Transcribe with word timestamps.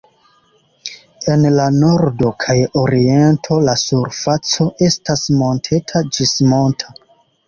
En 1.33 1.43
la 1.57 1.65
nordo 1.73 2.31
kaj 2.43 2.55
oriento 2.83 3.57
la 3.67 3.75
surfaco 3.81 4.67
estas 4.87 5.27
monteta 5.43 6.03
ĝis 6.17 6.33
monta. 6.55 6.91